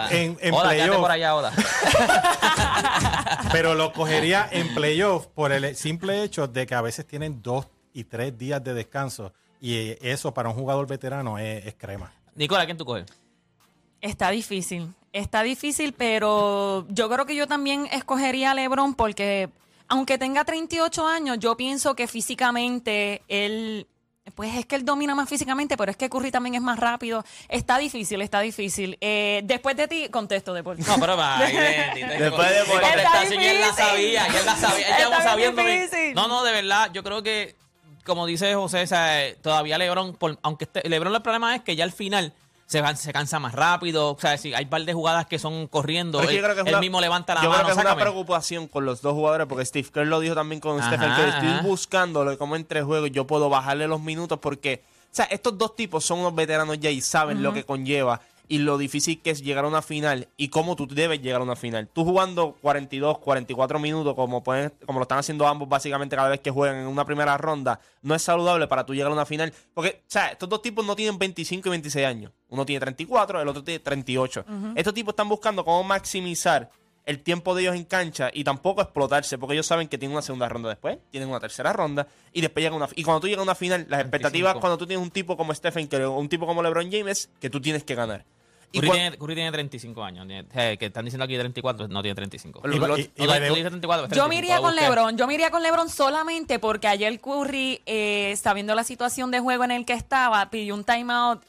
[0.09, 1.51] En en Oda, playoff, por allá, Oda.
[3.51, 7.67] pero lo cogería en playoff por el simple hecho de que a veces tienen dos
[7.93, 9.33] y tres días de descanso.
[9.59, 12.11] Y eso para un jugador veterano es, es crema.
[12.35, 13.05] Nicola, ¿quién tú coges?
[13.99, 14.93] Está difícil.
[15.11, 19.49] Está difícil, pero yo creo que yo también escogería a LeBron porque,
[19.87, 23.87] aunque tenga 38 años, yo pienso que físicamente él.
[24.35, 27.23] Pues es que él domina más físicamente, pero es que Curry también es más rápido.
[27.49, 28.97] Está difícil, está difícil.
[29.01, 30.79] Eh, después de ti, contesto después.
[30.85, 31.39] No, pero va.
[31.39, 34.97] Después de- Está contestación, él la sabía, él la sabía.
[34.97, 35.63] Él Está sabiendo.
[35.63, 36.13] difícil.
[36.13, 37.55] No, no, de verdad, yo creo que,
[38.05, 41.75] como dice José, o sea, todavía LeBron, por- aunque esté- LeBron el problema es que
[41.75, 42.33] ya al final
[42.67, 44.11] se, se cansa más rápido.
[44.11, 46.61] O sea, si hay un par de jugadas que son corriendo, él, yo creo que
[46.61, 47.63] es él una- mismo levanta la yo mano.
[47.63, 50.61] creo que es una preocupación con los dos jugadores, porque Steve Kerr lo dijo también
[50.61, 51.29] con Ajá, Stephen Curry.
[51.29, 51.61] Estoy ajá.
[51.63, 56.05] buscándolo como entre juegos yo puedo bajarle los minutos porque, o sea, estos dos tipos
[56.05, 59.65] son unos veteranos ya y saben lo que conlleva y lo difícil que es llegar
[59.65, 61.89] a una final y cómo tú debes llegar a una final.
[61.91, 66.39] Tú jugando 42, 44 minutos como pueden, como lo están haciendo ambos básicamente cada vez
[66.39, 69.53] que juegan en una primera ronda, no es saludable para tú llegar a una final.
[69.73, 72.31] Porque, o sea, estos dos tipos no tienen 25 y 26 años.
[72.49, 74.45] Uno tiene 34, el otro tiene 38.
[74.75, 76.69] Estos tipos están buscando cómo maximizar
[77.05, 80.21] el tiempo de ellos en cancha y tampoco explotarse, porque ellos saben que tienen una
[80.21, 82.89] segunda ronda después, tienen una tercera ronda y después llegan una.
[82.95, 84.59] Y cuando tú llegas a una final, las expectativas 25.
[84.59, 87.49] cuando tú tienes un tipo como Stephen Curry o un tipo como LeBron James, que
[87.49, 88.25] tú tienes que ganar.
[88.73, 90.27] Y Curry, tiene, Curry tiene 35 años.
[90.27, 92.59] tiene- eh, que están diciendo aquí 34, no tiene 35.
[92.67, 94.35] Lo- Y y- y No, by tú the way- dices 34, es Yo 35, me
[94.35, 94.75] iría con.
[94.75, 95.17] LeBron.
[95.17, 99.63] Yo me iría con LeBron solamente porque ayer Curry, eh, sabiendo la situación de juego
[99.63, 101.41] en el que estaba, pidió un timeout.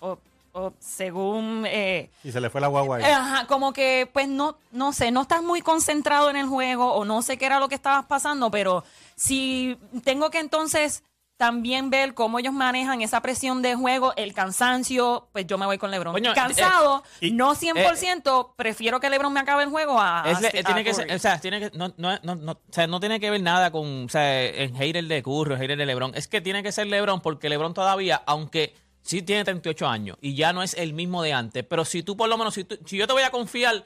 [0.00, 0.18] O,
[0.52, 1.64] o según.
[1.66, 3.04] eh, Y se le fue la guagua ahí.
[3.04, 6.92] eh, ajá, como que, pues no, no sé, no estás muy concentrado en el juego
[6.94, 8.84] o no sé qué era lo que estabas pasando, pero
[9.16, 11.02] si tengo que entonces
[11.38, 15.76] también ver cómo ellos manejan esa presión de juego, el cansancio, pues yo me voy
[15.76, 16.12] con LeBron.
[16.12, 20.36] Coño, Cansado, eh, y- no 100%, prefiero que LeBron me acabe el juego a, Es
[20.36, 21.08] a- le- eh, a tiene que Curry.
[21.08, 23.40] ser, o sea, tiene que, no, no, no, no, o sea, no tiene que ver
[23.42, 26.12] nada con, o sea, en hater de Curry, o hater de LeBron.
[26.14, 30.34] Es que tiene que ser LeBron porque LeBron todavía, aunque sí tiene 38 años y
[30.34, 32.78] ya no es el mismo de antes, pero si tú por lo menos, si, tú-
[32.86, 33.84] si yo te voy a confiar,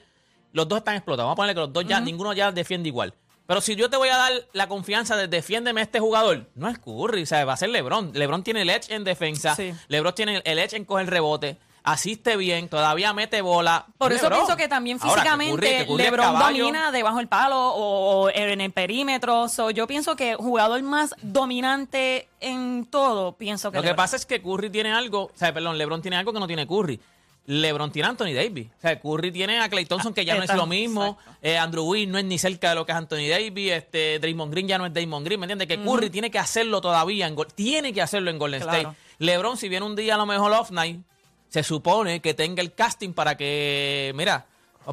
[0.52, 1.26] los dos están explotados.
[1.26, 3.12] Vamos a ponerle que los dos ya, ninguno ya defiende igual.
[3.46, 6.68] Pero si yo te voy a dar la confianza de defiéndeme a este jugador, no
[6.68, 8.10] es Curry, o sea, va a ser LeBron.
[8.14, 9.72] LeBron tiene el edge en defensa, Sí.
[9.88, 13.86] LeBron tiene el edge en coger rebote, asiste bien, todavía mete bola.
[13.96, 14.40] Por eso LeBron.
[14.40, 17.56] pienso que también Ahora, que físicamente Curry- que Curry es LeBron domina debajo del palo
[17.58, 19.48] o, o en el perímetro.
[19.48, 24.26] So, yo pienso que jugador más dominante en todo, pienso que Lo que pasa es
[24.26, 27.00] que Curry tiene algo, o sea, perdón, LeBron tiene algo que no tiene Curry.
[27.48, 28.66] LeBron tiene a Anthony Davis.
[28.76, 31.16] O sea, Curry tiene a Clay Thompson, que ya no es lo mismo.
[31.40, 33.70] Eh, Andrew Wiggins no es ni cerca de lo que es Anthony Davis.
[33.72, 35.38] Este, Draymond Green ya no es Draymond Green.
[35.38, 35.68] ¿Me entiendes?
[35.68, 37.28] Que Curry tiene que hacerlo todavía.
[37.28, 38.78] En, tiene que hacerlo en Golden Claro.
[38.78, 38.96] State.
[39.18, 41.00] LeBron, si viene un día a lo mejor off night,
[41.48, 44.46] se supone que tenga el casting para que, mira,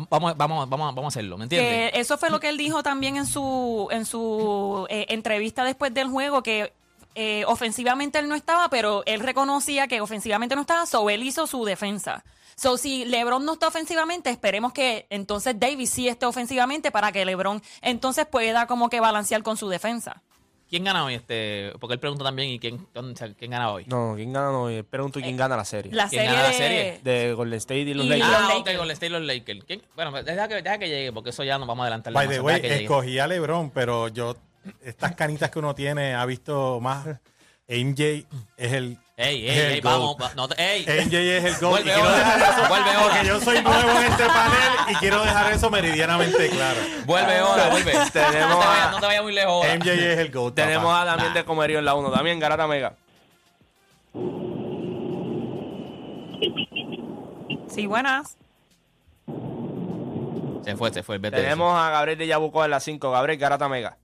[0.10, 1.92] vamos, vamos, vamos, vamos a hacerlo, ¿me entiendes?
[1.96, 6.08] Eso fue lo que él dijo también en su, en su eh, entrevista después del
[6.08, 6.74] juego, que
[7.16, 11.48] eh, ofensivamente él no estaba, pero él reconocía que ofensivamente no estaba, so él hizo
[11.48, 12.24] su defensa.
[12.56, 17.26] So, si LeBron no está ofensivamente, esperemos que entonces Davis sí esté ofensivamente para que
[17.26, 20.22] LeBron entonces pueda como que balancear con su defensa.
[20.74, 21.14] ¿Quién gana hoy?
[21.14, 23.86] Este, porque él pregunta también y quién, o sea, quién gana hoy.
[23.86, 24.50] No, ¿quién gana?
[24.72, 25.94] Eh, pregunto quién gana la serie.
[25.94, 27.00] La ¿Quién serie gana la serie?
[27.04, 28.28] De Golden State y los Y Lakers.
[28.32, 28.82] los ah, ok, Lakers.
[28.84, 29.64] el State y los Lakers.
[29.68, 29.82] ¿Quién?
[29.96, 32.12] Bueno, deja que, deja que llegue, porque eso ya nos vamos a adelantar.
[32.12, 32.46] By the demasiado.
[32.48, 32.84] way, Deja que llegue.
[32.86, 34.36] escogí a LeBron, pero yo,
[34.84, 37.06] estas canitas que uno tiene, ha visto más.
[37.84, 38.26] MJ
[38.58, 38.98] es el.
[39.16, 39.94] Ey, es ey, el ey, GOAT.
[39.94, 40.18] vamos.
[40.22, 40.82] va- No, te- ey.
[41.06, 41.70] MJ es el GOAT.
[41.72, 43.04] Vuelve y quiero ahora, dejar eso- vuelve ahora.
[43.14, 44.60] Porque yo soy nuevo en este panel
[44.90, 46.80] y quiero dejar eso meridianamente claro.
[47.06, 47.92] Vuelve ahora, vuelve.
[48.14, 49.76] Tenemos no, te a- vayas, no te vayas muy lejos ahora.
[49.76, 50.56] MJ es el GOAT.
[50.56, 51.02] Tenemos papá.
[51.02, 51.34] a Damián Nah.
[51.36, 52.10] de Comerío en la 1.
[52.10, 52.96] Damián Garata Mega.
[57.70, 58.38] Sí, buenas.
[60.64, 61.18] Se fue, se fue.
[61.18, 63.12] Vete Tenemos a Gabriel de Yabuco en la 5.
[63.12, 63.98] Gabriel Garata Mega.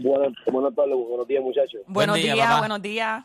[0.00, 1.80] Buenas, buenas tardes, buenos días, muchachos.
[1.86, 3.24] Buenos día, días, buenos días.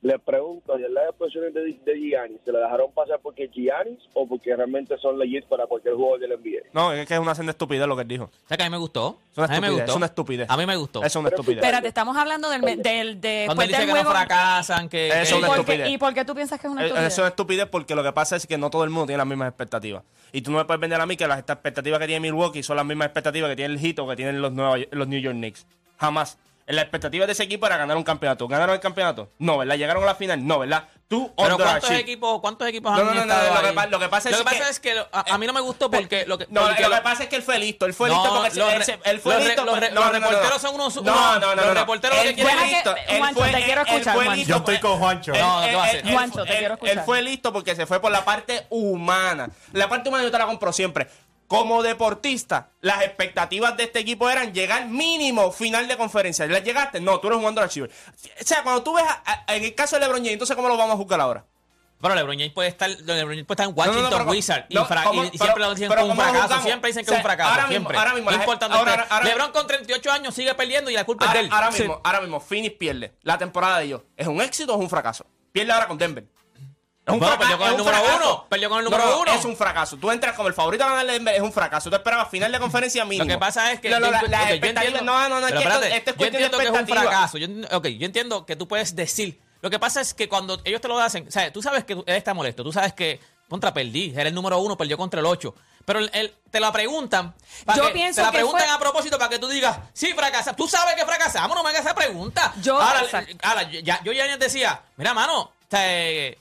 [0.00, 3.98] Les pregunto, ¿ayer las expresiones de, de Giannis se le dejaron pasar porque es Giannis
[4.14, 6.68] o porque realmente son legit para cualquier jugador del NBA?
[6.72, 8.24] No, es que es una senda estupidez lo que él dijo.
[8.26, 9.18] O sea, que a mí me gustó.
[9.32, 9.90] Es una a mí me estupidez, gustó.
[9.90, 10.50] es una estupidez.
[10.50, 11.02] A mí me gustó.
[11.02, 11.58] Es una estupidez.
[11.64, 14.10] Espérate, estamos hablando del, del de, Cuando él dice del que no juego.
[14.12, 15.08] fracasan, que...
[15.08, 15.90] Eso es ¿Y una por, qué, estupidez.
[15.90, 17.12] ¿Y por qué tú piensas que es una Eh, estupidez?
[17.12, 19.26] Eso es estupidez porque lo que pasa es que no todo el mundo tiene las
[19.26, 20.04] mismas expectativas.
[20.30, 22.76] Y tú no me puedes vender a mí que las expectativas que tiene Milwaukee son
[22.76, 25.34] las mismas expectativas que tiene el Heat o que tienen los, Nueva- los New York
[25.34, 25.66] Knicks.
[25.98, 26.38] Jamás.
[26.66, 28.46] La expectativa de ese equipo era ganar un campeonato.
[28.46, 29.30] ¿Ganaron el campeonato?
[29.38, 29.76] No, ¿verdad?
[29.76, 30.46] ¿Llegaron a la final?
[30.46, 30.84] No, ¿verdad?
[31.08, 33.74] Tú, Pero ¿cuántos equipos, cuántos equipos No, han no, no, no, estado lo que ahí?
[33.74, 35.46] pa- lo que pasa es Lo que que- pasa es que lo- a, a mí
[35.46, 36.26] no me gustó porque...
[36.26, 37.86] Lo que, No, porque lo que pasa es que él fue listo.
[37.86, 39.64] Él fue No, listo porque los él, re- se- él fue listo.
[39.64, 40.26] los pero- re- no, los no, no, no.
[40.28, 41.54] reporteros son unos- No, no, no.
[41.54, 41.72] los no.
[41.74, 44.98] reporteros lo que Él quieren fue es- listo, Juancho, te quiero escuchar, Yo estoy con
[44.98, 45.32] Juancho.
[45.32, 46.06] No, ¿qué él- va a hacer?
[46.06, 46.98] él- Juancho, te quiero escuchar.
[46.98, 49.48] Él fue listo porque se fue por la parte humana.
[49.72, 51.08] La parte humana yo te la compro siempre.
[51.48, 56.46] Como deportista, las expectativas de este equipo eran llegar mínimo final de conferencia.
[56.46, 57.00] ¿Les llegaste?
[57.00, 57.90] No, tú eres un underachiever.
[57.90, 60.68] O sea, cuando tú ves, a- a- en el caso de LeBron James, entonces ¿cómo
[60.68, 61.44] lo vamos a juzgar ahora?
[62.00, 64.30] Bueno, LeBron James puede estar, LeBron James puede estar en No, no, no, Washington pero-
[64.30, 66.62] Wizards y, no, y- siempre lo dicen que es un ¿cómo lo fracaso.
[66.62, 67.50] Siempre dicen que O es un fracaso.
[67.50, 67.96] ahora mismo- siempre.
[67.98, 70.94] ahora mismo no la- importa ahora- ahora- ahora- LeBron con 38 años sigue perdiendo y
[70.94, 71.48] la culpa es de él.
[71.50, 71.80] ahora Sí.
[71.80, 73.14] mismo, ahora mismo, Phoenix pierde.
[73.22, 75.26] La temporada de ellos, ¿es un éxito o es un fracaso?
[75.50, 76.24] Pierde ahora con Denver.
[77.08, 78.16] Es un Bueno, fracaso, perdió con el número fracaso.
[78.34, 79.32] uno, perdió con el número no, uno.
[79.32, 79.96] Es un fracaso.
[79.96, 81.90] Tú entras como el favorito a ganar es un fracaso.
[81.90, 83.24] Tú esperabas final de conferencia mínimo.
[83.24, 85.58] Lo que pasa es que No, no, la- yo entiendo- no, no, no, es pero
[85.60, 87.38] que esto- espérate, esto es yo de entiendo que es un fracaso.
[87.38, 89.40] Yo, ok, yo entiendo que tú puedes decir.
[89.60, 91.94] Lo que pasa es que cuando ellos te lo hacen, o sea, tú sabes que
[91.94, 93.18] él está molesto, tú sabes que
[93.48, 95.54] contra perdí, era el número uno, perdió contra el ocho.
[95.84, 97.34] Pero él, él- te la preguntan.
[97.74, 100.12] Yo que- pienso te la que preguntan fue- a propósito para que tú digas, sí,
[100.12, 100.54] fracasa.
[100.54, 102.52] Tú sabes que fracasamos, no me hagas esa pregunta.
[102.60, 103.02] Yo- ahora,
[103.42, 106.38] ahora, ya, yo ya decía, mira, mano, o sea, eh,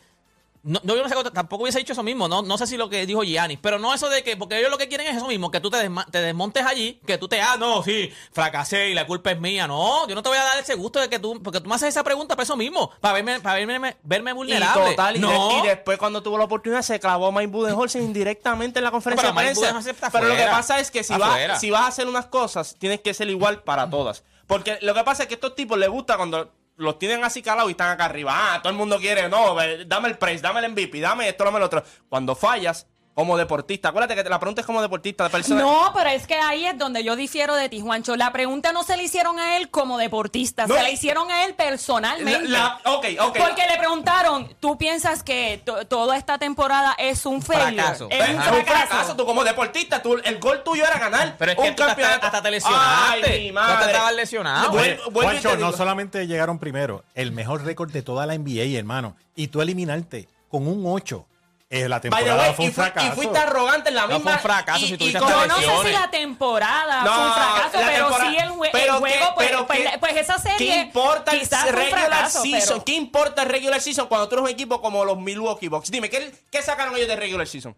[0.68, 3.06] no, yo no sé, tampoco hubiese dicho eso mismo, no, no sé si lo que
[3.06, 5.50] dijo Giannis, pero no eso de que, porque ellos lo que quieren es eso mismo,
[5.50, 8.94] que tú te, desma- te desmontes allí, que tú te, ah, no, sí, fracasé y
[8.94, 11.20] la culpa es mía, no, yo no te voy a dar ese gusto de que
[11.20, 14.32] tú, porque tú me haces esa pregunta para eso mismo, para verme, para verme, verme
[14.32, 14.90] Y vulnerable.
[14.92, 18.02] total, y, de- no, y después cuando tuvo la oportunidad se clavó a Mike Budenholzer
[18.02, 20.10] indirectamente en la conferencia No, de prensa.
[20.12, 23.00] Pero lo que pasa es que si vas, si vas a hacer unas cosas, tienes
[23.02, 24.24] que ser igual para todas.
[24.48, 27.42] Porque lo que pasa es que a estos tipos les gusta cuando los tienen así
[27.42, 28.32] calados y están acá arriba.
[28.34, 31.58] Ah, todo el mundo quiere, no, dame el praise, dame el MVP, dame esto, dame
[31.58, 31.84] el otro.
[32.08, 35.60] Cuando fallas, como deportista, acuérdate que te la pregunta es como deportista, de persona.
[35.60, 38.16] No, pero es que ahí es donde yo difiero de ti, Juancho.
[38.16, 41.44] La pregunta no se le hicieron a él como deportista, No, se la hicieron a
[41.46, 42.48] él personalmente.
[42.48, 43.38] La- la- ok, ok.
[43.40, 47.74] Porque le preguntaron, ¿tú piensas que to- toda esta temporada es un failure?
[47.82, 48.08] fracaso.
[48.12, 48.88] Es un Es un fracaso.
[48.88, 49.16] fracaso.
[49.16, 51.96] Tú como deportista, tú, el gol tuyo era ganar pero es que un tú hasta,
[51.96, 52.26] campeonato.
[52.28, 53.74] hasta te lesionaste, Ay, mi madre.
[53.74, 54.72] hasta estabas lesionado.
[54.74, 59.16] Oye, Juancho, te no solamente llegaron primero, el mejor récord de toda la NBA, hermano.
[59.36, 61.26] Y tú eliminarte con un 8.
[61.70, 63.08] Eh, la temporada way, fue y, un fui- fracaso.
[63.08, 64.24] y fuiste arrogante en la No, misma.
[64.24, 67.26] fue un fracaso y- si y tuviste Yo no sé si la temporada No, fue
[67.26, 70.16] un fracaso, pero sí el, jue- pero el juego, que- pues, pero pues, que- pues
[70.16, 70.58] esa serie.
[70.58, 71.40] ¿Qué importa el
[71.74, 72.68] regular fracaso, season?
[72.70, 75.92] pero- ¿Qué importa el regular season cuando tú eres un equipo como los Milwaukee Bucks?
[75.92, 77.76] Dime, ¿qué, qué sacaron ellos de regular season?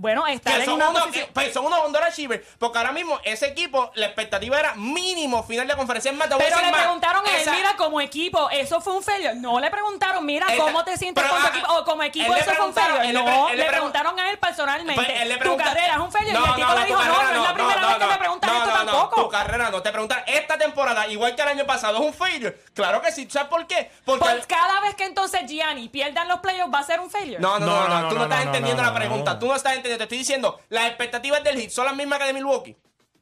[0.00, 1.26] Bueno, estar Que en son, una unos, posición.
[1.26, 2.42] que- pues, son unos underachievers.
[2.58, 6.10] Porque ahora mismo ese equipo, la expectativa era mínimo final de conferencia.
[6.10, 6.80] Es más, te voy a Pero le más.
[6.80, 9.34] preguntaron a él, Esa- mira, como equipo, eso fue un failure.
[9.34, 11.72] No le preguntaron, mira, Esa- ¿cómo te sientes pero, con tu ah, equipo?
[11.74, 13.12] O como equipo, eso fue un failure.
[13.12, 14.94] No, le le pregun- preguntaron a él personalmente.
[14.94, 16.32] Pues, él le tu carrera es un failure.
[16.32, 18.04] No, y el tipo no, le dijo, no, no es la primera no, vez que
[18.04, 19.22] no, me preguntan no, esto no, no, tampoco.
[19.24, 19.82] tu carrera no.
[19.82, 22.58] Te preguntan, esta temporada, igual que el año pasado, es un failure.
[22.72, 23.28] Claro que sí.
[23.30, 23.90] ¿Sabes por qué?
[24.06, 24.24] Porque...
[24.24, 27.38] Pues cada vez que entonces Gianni pierdan los playoffs va a ser un failure.
[27.38, 29.32] No, no, no, no, No, tú no, no, estás no, entendiendo no, la no, pregunta.
[29.34, 29.38] no.
[29.38, 29.89] Tú no estás entendiendo.
[29.98, 32.76] Te estoy diciendo, las expectativas del Heat son las mismas que de Milwaukee.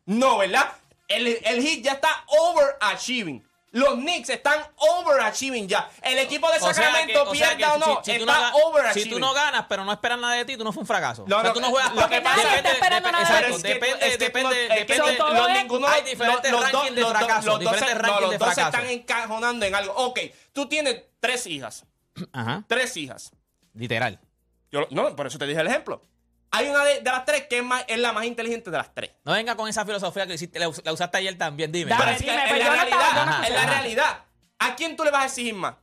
[0.07, 0.72] No, ¿verdad?
[1.09, 3.46] El, el Heat ya está overachieving.
[3.70, 5.90] Los Knicks están overachieving ya.
[6.00, 8.18] El equipo de O sea que- Sacramento o sea que pierda o no, si- si
[8.18, 9.04] tú no está ga- overachieving.
[9.04, 11.24] Si tú no ganas, pero no esperan nada de ti, tú no fue un fracaso.
[11.28, 13.59] No, o sea, no, tú no juegas lo que pasa- está esperando nada de que-
[13.68, 15.16] depende, es que depende, no- es que depende.
[15.16, 17.61] todo los- es- ninguno- hay diferentes los- los rankings dos- de los dos- fracaso, los
[17.61, 19.92] diferentes no, rankings los de dos se están encajonando en algo.
[19.96, 20.18] Ok,
[20.54, 21.85] tú tienes tres hijas.
[22.33, 23.33] Ajá, Tres hijas.
[23.74, 24.18] literal.
[24.72, 26.02] Yo, no, por eso te dije el ejemplo.
[26.50, 28.94] Hay una de, de las tres que es, más, es la más inteligente de las
[28.94, 29.11] tres.
[29.24, 31.90] No venga con esa filosofía que hiciste, la, us- la usaste ayer también, dime.
[31.90, 33.46] Dale, Pero es que dime, en pero la yo no estaba- realidad, Ajá.
[33.46, 34.18] en la realidad,
[34.58, 35.74] ¿a quién tú le vas a exigir más?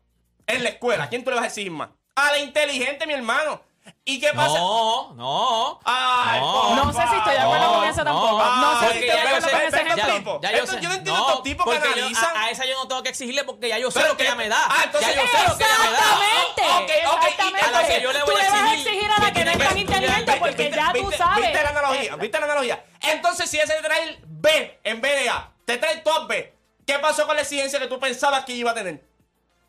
[0.47, 1.89] En la escuela, ¿a quién tú le vas a exigir más?
[2.15, 3.61] A la inteligente, mi hermano.
[4.03, 4.57] ¿Y qué pasa?
[4.59, 5.79] No, no.
[5.83, 6.75] Ay, No.
[6.75, 8.43] No sé si estoy de acuerdo con eso tampoco.
[8.43, 10.15] No sé si estoy de acuerdo sé- con ese ejemplo.
[10.15, 10.39] tipo.
[10.41, 10.81] Ya yo, Esto- sé.
[10.81, 12.37] yo no entiendo estos tipos que analizan.
[12.37, 14.23] a, a esa yo no tengo que exigirle porque ya yo sé Pero lo que
[14.23, 14.57] ella me da.
[14.67, 15.97] Ah, entonces- ya yo sé lo que ella me da.
[15.99, 16.61] Exactamente.
[16.65, 17.65] Ok, ok, y- Exactamente.
[17.65, 19.33] a la que yo le voy tú a le vas a exigir exigir a la
[19.33, 21.43] que no es tan inteligente porque ¿Viste- ya tú sabes.
[21.45, 22.15] ¿Viste la analogía?
[22.15, 22.85] ¿Viste la analogía?
[23.01, 26.55] Entonces, si ese te trae el B en vez de A, te trae top B,
[26.85, 29.03] ¿qué pasó con la exigencia que tú pensabas que iba a tener?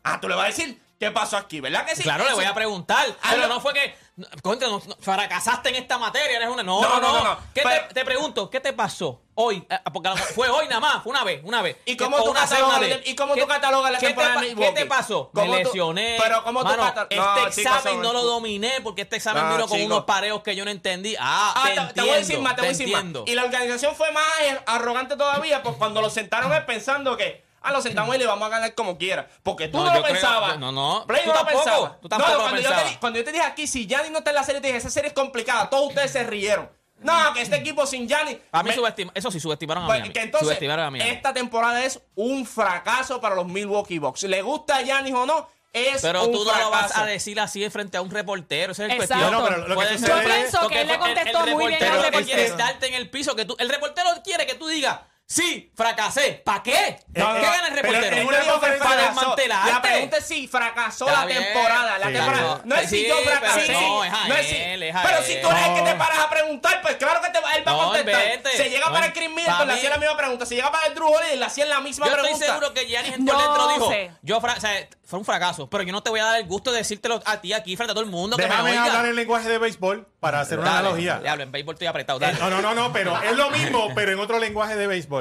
[0.03, 1.59] Ah, tú le vas a decir, ¿qué pasó aquí?
[1.59, 2.03] ¿Verdad que sí?
[2.03, 3.05] Claro, le voy a preguntar.
[3.21, 4.06] Ah, pero no fue que.
[4.41, 6.63] Contra, no, no, fracasaste en esta materia, eres una.
[6.63, 7.17] No, No, no, no, no.
[7.19, 7.39] no, no.
[7.53, 9.65] ¿Qué Pero- te, te pregunto, ¿qué te pasó hoy?
[9.69, 11.77] Eh, Porque fue hoy nada más, fue una vez, una vez.
[11.85, 14.71] ¿Y cómo tú catalogas y cómo ¿Qué- tú catalogas la qué te temporada de ¿Qué
[14.71, 15.29] te pasó?
[15.33, 16.17] ¿Cómo Me lesioné.
[16.21, 19.51] pero cómo tú Mano, catal- no, Este examen no lo dominé porque este examen No,
[19.55, 21.15] vino con unos pareos que yo no entendí.
[21.19, 23.03] Ah, Ah, te, te, te entiendo, voy a decir más, te voy a decir más.
[23.27, 24.25] Y la organización fue más
[24.65, 28.49] arrogante todavía pues cuando lo sentaron pensando que, ah, lo sentamos y le vamos a
[28.49, 29.27] ganar como quiera.
[29.43, 30.57] Porque tú No, no, lo creo- pensabas.
[30.59, 31.97] no, no, Play tú no lo tampoco, pensaba.
[32.01, 34.19] tú tampoco No, lo cuando, yo te, cuando yo te dije aquí, si Gianni no
[34.19, 35.69] está en la serie, te dije, esa serie es complicada.
[35.69, 36.69] Todos ustedes se rieron.
[36.99, 38.39] No, que este equipo sin Gianni...
[38.51, 40.13] A mí me- subestima- eso sí, subestimaron a pues, Miami.
[40.13, 41.09] que entonces, subestimaron a Miami.
[41.11, 44.23] esta temporada es un fracaso para los Milwaukee Bucks.
[44.23, 45.47] ¿Le gusta a Giannis o no?
[45.73, 48.71] Es Pero un tú no lo vas a decir así de frente a un reportero.
[48.71, 49.31] Esa es el cuestión.
[49.31, 49.87] No, pero lo que Yo
[50.25, 52.49] pienso que él le el- contestó el muy bien reportero al lo que quiere es
[52.49, 52.67] reportero.
[52.73, 53.35] darte en el piso.
[53.35, 54.97] que tú, El reportero quiere que tú digas,
[55.29, 56.41] sí, fracasé.
[56.45, 56.99] ¿Para qué?
[57.13, 58.15] No, no, ¿Qué gana el pero reportero?
[58.17, 59.19] Él una no conferencia- para fracasó.
[59.19, 59.71] desmantelarte.
[59.71, 61.43] La pregunta es si fracasó Está la bien.
[61.43, 61.97] temporada.
[61.99, 62.41] La Sí, temporada.
[62.43, 62.61] no.
[62.63, 63.73] No es si Sí, yo pero fracasé.
[63.73, 65.23] no, es a es si- él, es a pero él.
[65.25, 65.97] si tú eres el que te No.
[65.97, 68.15] paras a preguntar, pues claro que te va, él va a No, contestar.
[68.25, 68.49] vete.
[68.57, 70.45] Se llega No, para el Chris Middleton, le hacía la misma pregunta.
[70.45, 72.33] Se llega para el Drew Holiday, le hacían la misma Yo pregunta.
[72.33, 74.11] estoy seguro que Giannis en No por dentro dijo, sé.
[74.21, 76.45] yo fra- o sea, fue un fracaso, pero yo no te voy a dar el
[76.47, 78.37] gusto de decírtelo a ti aquí frente a todo el mundo.
[78.37, 81.19] que me Déjame hablar en lenguaje de béisbol para hacer una analogía.
[81.19, 82.19] Diablo, en béisbol estoy apretado.
[82.21, 82.33] Eh.
[82.39, 85.16] No, no, no, no, pero es lo mismo, pero en otro lenguaje de béisbol.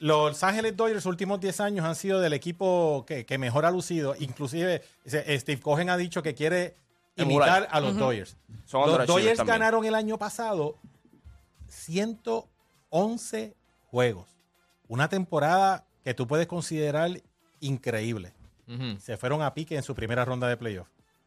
[0.00, 3.70] Los Ángeles Dodgers los últimos 10 años han sido del equipo que, que mejor ha
[3.70, 4.16] lucido.
[4.18, 6.74] Inclusive Steve Cohen ha dicho que quiere
[7.16, 7.48] Emular.
[7.48, 8.36] imitar a los Dodgers.
[8.64, 9.58] Son los Dodgers también.
[9.58, 10.76] ganaron el año pasado
[11.68, 13.54] 111
[13.90, 14.26] juegos.
[14.88, 17.10] Una temporada que tú puedes considerar
[17.60, 18.32] increíble.
[19.00, 20.86] Se fueron a pique en su primera ronda de playoff.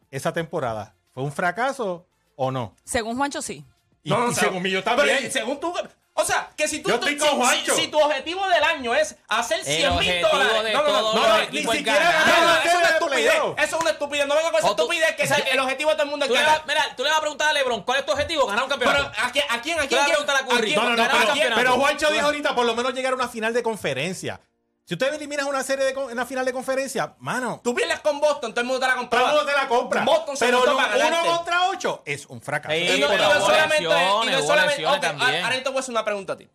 [0.10, 2.06] Esa temporada, ¿fue un fracaso
[2.38, 2.74] o no?
[2.86, 3.66] Según Juancho, sí.
[4.02, 5.30] Y, No, no, y o sea, según mí, yo pero también.
[5.30, 5.74] según tú.
[6.16, 6.90] O sea, que si tú.
[6.90, 7.76] Yo estoy si- con si- Juancho.
[7.76, 10.74] Si, tu objetivo del año es hacer El 100 mil dólares.
[10.74, 12.60] no, no, no, ni es siquiera ganar.
[12.64, 13.34] Eso es una no, estupidez.
[13.58, 14.28] Eso es una estupidez.
[14.28, 16.38] No venga con esa estupidez que sea, el objetivo de todo el mundo es Tú
[16.38, 18.46] vas, mira, tú le vas a preguntar a LeBron, ¿cuál es tu objetivo?
[18.46, 19.22] Ganar un Pero campeonato.
[19.24, 19.46] ¿a quién?
[19.50, 19.80] ¿A quién?
[19.80, 20.00] ¿A quién?
[20.02, 20.68] a quiere- preguntar a Curry.
[20.68, 21.56] quién- No, no, no, ganar pero, campeonato.
[21.62, 24.40] pero Juancho dijo ahorita por lo menos llegar a una final de conferencia.
[24.86, 28.52] Si usted eliminas una serie de una final de conferencia, mano, Tú pierdes con Boston,
[28.52, 29.30] todo el mundo te la todo compraba.
[29.30, 30.04] el mundo te la compra.
[30.04, 31.28] Boston se pero uno ganarte.
[31.30, 32.76] contra ocho es un fracaso.
[32.76, 33.84] Sí, Y no, solamente.
[33.84, 34.86] Y no solamente.
[34.86, 36.50] ahora yo te voy a hacer una pregunta a ti.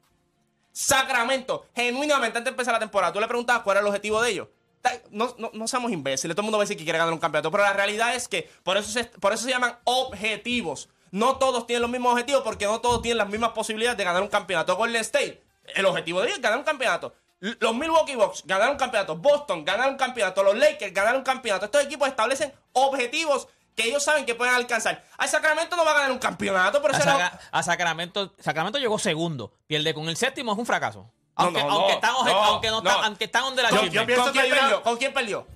[0.72, 4.30] Sacramento, genuinamente, antes de empezar la temporada, tú le preguntabas cuál era el objetivo de
[4.30, 4.48] ellos.
[5.10, 7.18] No, no, no seamos imbéciles, todo el mundo va a decir que quiere ganar un
[7.18, 10.88] campeonato, pero la realidad es que por eso se, por eso se llaman objetivos.
[11.10, 14.22] No todos tienen los mismos objetivos porque no todos tienen las mismas posibilidades de ganar
[14.22, 14.76] un campeonato.
[14.76, 15.42] Golden State,
[15.74, 17.14] el objetivo de ellos es ganar un campeonato.
[17.40, 19.16] Los Milwaukee Bucks ganaron un campeonato.
[19.16, 20.42] Boston ganaron un campeonato.
[20.42, 21.66] Los Lakers ganaron un campeonato.
[21.66, 23.46] Estos equipos establecen objetivos
[23.76, 25.04] que ellos saben que pueden alcanzar.
[25.18, 28.78] Al Sacramento no va a ganar un campeonato, pero A, eso no- a Sacramento, Sacramento
[28.80, 29.52] llegó segundo.
[29.68, 31.00] Pierde con el séptimo, es un fracaso.
[31.38, 32.90] No, Aunque, no, aunque no, están, no, aunque no, no.
[32.90, 34.82] están- aunque están donde la ¿Con quién perdió?
[34.82, 35.46] ¿Con quién perdió?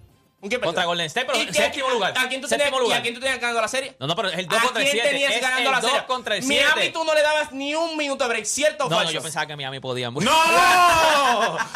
[0.42, 0.60] ¿Con quién?
[0.60, 2.12] Contra Golden State, pero ¿Y en quién- séptimo lugar.
[2.18, 2.98] ¿A quién tú tenías, ¿Y lugar.
[2.98, 3.94] a quién tú tenías ganando la serie?
[4.00, 5.10] No, no, pero es el 2 ¿A contra el quién 7.
[5.12, 6.06] tenías Es ganando el la 2 serie?
[6.08, 6.90] contra el Miami 7.
[6.90, 9.12] tú no le dabas ni un minuto de break, ¿cierto o No, no, falso?
[9.12, 10.10] yo pensaba que Miami podía.
[10.10, 10.20] ¡No!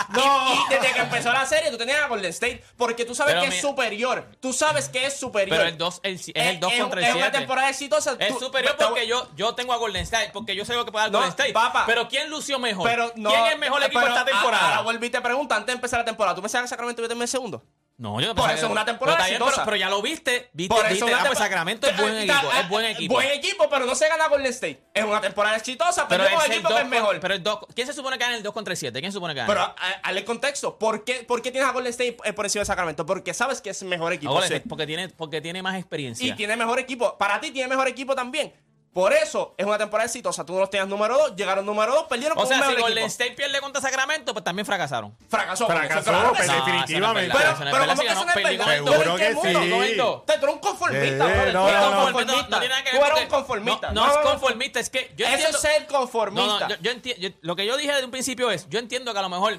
[0.08, 0.54] Y, ¡No!
[0.54, 3.44] y desde que empezó la serie tú tenías a Golden State porque tú sabes Pero
[3.44, 4.28] que mi- es superior.
[4.40, 5.56] Tú sabes que es superior.
[5.56, 7.28] Pero el 2 el, es el 2 Es- contra el Es 7.
[7.28, 8.16] una temporada exitosa.
[8.18, 10.90] Es Tú- superior porque yo, yo tengo a Golden State, porque yo sé lo que
[10.92, 11.52] puede dar No, Golden State.
[11.52, 11.84] papá.
[11.86, 12.88] pero ¿quién lució mejor?
[12.90, 14.68] Pero no, ¿Quién es el mejor equipo pero esta a- temporada?
[14.70, 17.06] Ahora vuelvo y te pregunto, antes de empezar la temporada, ¿tú pensabas que Sacramento iba
[17.06, 17.62] a terminar segundo?
[17.98, 19.54] No, yo Por eso es una temporada pero, bien, exitosa.
[19.62, 20.50] pero, pero ya lo viste.
[20.52, 21.04] Viste, Por eso viste.
[21.06, 22.52] una Ah, pues Sacramento es buen equipo.
[22.52, 23.14] Es buen equipo.
[23.14, 24.82] Buen equipo, pero no se gana Golden State.
[24.92, 27.20] Es una temporada exitosa, pero, pero es el equipo que 2 es mejor.
[27.20, 29.00] Pero el dos- ¿Quién se supone que gana el 2 contra el 7?
[29.00, 29.48] ¿Quién se supone que gana?
[29.48, 30.78] Pero a- a- hazle contexto.
[30.78, 33.06] ¿Por qué, ¿Por qué tienes a Golden State eh, por encima de Sacramento?
[33.06, 34.30] Porque sabes que es mejor equipo.
[34.30, 34.54] Golden sí.
[34.56, 36.26] State, porque, tiene, porque tiene más experiencia.
[36.26, 37.16] Y tiene mejor equipo.
[37.16, 38.52] Para ti tiene mejor equipo también.
[38.96, 40.46] Por eso es una temporada exitosa.
[40.46, 42.68] Tú no los tenías número 2, llegaron número 2, perdieron O con sea, un si
[42.70, 43.10] mejor Golden equipo.
[43.12, 45.14] State pierde contra Sacramento, pues también fracasaron.
[45.28, 45.66] Fracasó.
[45.66, 46.58] Fracasó, claro que pero sí.
[46.64, 47.28] definitivamente.
[47.34, 48.66] No, Pero, no pero ¿cómo que eso no no es verdad?
[48.66, 48.84] verdad.
[48.86, 49.62] ¿Tú eres Seguro qué que mundo?
[49.62, 49.68] sí.
[49.68, 50.24] Momento.
[50.26, 51.52] Tú eres un conformista, Eh, brother.
[51.54, 52.02] no, eres no, un no.
[52.04, 52.48] conformista.
[52.48, 53.92] No, tiene nada que ver Tú eres porque- un conformista.
[53.92, 55.58] No, no es conformista, es que yo Eso entiendo...
[55.58, 56.58] es ser No, conformista.
[56.60, 59.12] no, yo, yo enti- yo- lo que yo dije desde un principio es, yo entiendo
[59.12, 59.58] que a lo mejor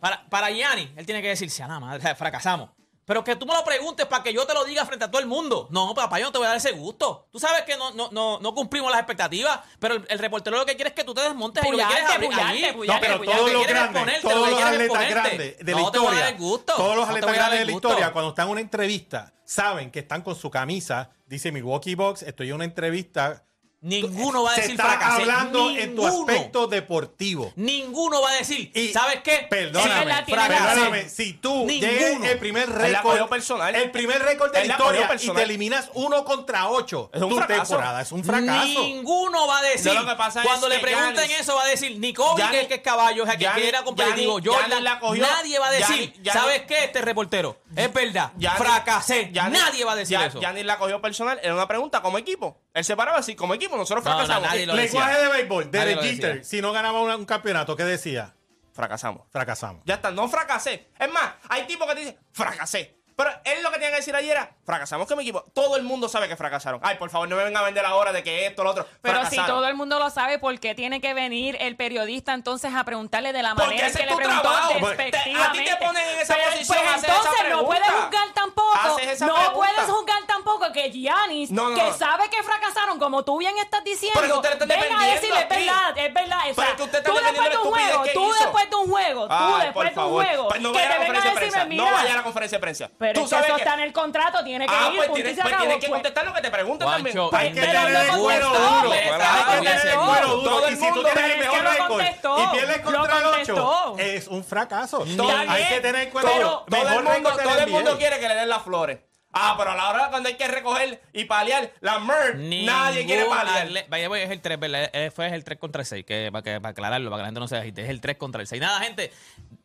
[0.00, 2.70] para, para Gianni, él tiene que decirse, a la madre, fracasamos.
[3.04, 5.20] Pero que tú me lo preguntes para que yo te lo diga frente a todo
[5.20, 5.66] el mundo.
[5.70, 7.26] No, papá, yo no te voy a dar ese gusto.
[7.32, 10.64] Tú sabes que no, no, no, no cumplimos las expectativas, pero el, el reportero lo
[10.64, 13.00] que quiere es que tú te desmontes y lo que Pullarte, quieres pullarte, pullarte, No,
[13.00, 13.38] pero pullarte.
[13.38, 16.14] todos Lo los grandes, todos los atletas grandes de la No te voy a dar
[16.14, 16.72] historia, el gusto.
[16.76, 20.22] todos los atletas grandes de la historia, cuando están en una entrevista, saben que están
[20.22, 23.44] con su camisa, dice Milwaukee Bucks, estoy en una entrevista.
[23.82, 25.22] Ninguno va a Se decir está fracasé.
[25.22, 27.52] hablando en tu aspecto deportivo.
[27.56, 29.46] Ninguno va a decir, Y- ¿sabes qué?
[29.50, 31.92] Perdóname, Sí, perdóname, si tú Ninguno.
[31.92, 33.74] llegas el primer récord, personal.
[33.74, 37.36] el primer récord de la historia y te eliminas uno contra ocho, Es un tu
[37.36, 37.62] fracaso.
[37.74, 38.82] temporada es un fracaso.
[38.84, 39.92] Ninguno va a decir.
[39.92, 42.40] No, lo que pasa cuando es le pregunten Giannis- eso, va a decir ni Kobe,
[42.40, 44.38] Giannis- que, es caballo, o sea, que, Giannis- que era competitivo.
[44.38, 46.84] Giannis- Jordan, Giannis la cogió- nadie va a decir, Giannis- Giannis- ¿sabes qué?
[46.84, 47.56] Este reportero.
[47.76, 48.32] Es verdad.
[48.56, 49.32] Fracasé.
[49.32, 50.40] Giannis- nadie va a decir eso.
[50.40, 51.38] Giannis la cogió personal.
[51.42, 52.60] Era una pregunta como equipo.
[52.74, 53.76] Él se paraba así, como equipo.
[53.76, 54.48] Nosotros No, no, fracasamos.
[54.48, 55.00] nadie lo decía.
[55.00, 58.34] Lenguaje de béisbol, de Jeter, si no ganaba un, un campeonato, ¿qué decía?
[58.72, 59.26] Fracasamos.
[59.30, 59.82] Fracasamos.
[59.84, 60.88] Ya está, no fracasé.
[60.98, 63.01] Es más, hay tipos que te dicen, fracasé.
[63.16, 65.44] Pero él lo que tenía que decir ayer era, fracasamos con mi equipo.
[65.54, 66.80] Todo el mundo sabe que fracasaron.
[66.82, 68.86] Ay, por favor, no me vengan a vender ahora de que esto, lo otro.
[69.02, 69.46] Pero si Fracasaron.
[69.46, 73.32] todo el mundo lo sabe, ¿por qué tiene que venir el periodista entonces a preguntarle
[73.32, 75.40] de la manera que le preguntó despectivamente?
[75.42, 78.78] a ti te ponen en esa Pero, posición pues, esa entonces no puedes juzgar tampoco,
[78.84, 79.52] no pregunta.
[79.54, 81.92] puedes juzgar tampoco que Giannis, No, no, que no.
[81.94, 85.32] sabe que fracasaron, como tú bien estás diciendo, Pero usted está venga a defendiendo decir,
[85.34, 86.38] es verdad, es verdad.
[86.38, 88.90] O Pero sea, que usted está tú después de un juego, tú después de un
[88.90, 91.90] juego, tú después por de un juego, Pues que te venga a decirme, mira, No
[91.92, 92.90] vaya a la conferencia de prensa.
[93.02, 94.96] Pero Tú es que sabes eso que- está en el contrato, tiene que Ah, ir,
[94.96, 95.66] pues punto y tienes, se pues acabó.
[95.66, 97.52] tienes que Pues, contestar lo que te preguntan Juancho, también.
[97.52, 98.90] Hay que Pero tener no cuero contestó, duro.
[98.90, 100.06] pero Hay que tener el contestó.
[100.06, 100.42] cuero duro.
[100.50, 102.38] Todo el Y si tú mundo- tienes el pero es mejor que lo récord contestó.
[102.38, 103.96] y pierdes Lo contra el 8, contestó.
[103.98, 105.04] es un fracaso.
[105.04, 106.64] Está Hay bien, que tener el cuero pero- duro.
[106.68, 107.98] Todo el Mejor mundo, récord de todo la el mundo NBA.
[107.98, 108.98] quiere que le den las flores.
[109.32, 113.24] Ah, pero a la hora cuando hay que recoger y paliar la merch, nadie quiere
[113.24, 113.86] paliar.
[113.88, 114.90] Vaya, voy, es el 3, ¿verdad?
[114.92, 117.28] Eh, Fue el 3 contra el 6, que, para, que, para aclararlo, para que la
[117.28, 117.82] gente no se agite.
[117.82, 118.60] Es el 3 contra el 6.
[118.60, 119.10] Nada, gente,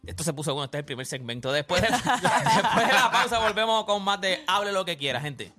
[0.06, 0.66] esto se puso bueno.
[0.66, 1.52] Este es el primer segmento.
[1.52, 1.98] Después de la,
[2.62, 5.52] después de la pausa volvemos con más de Hable lo que quiera, gente.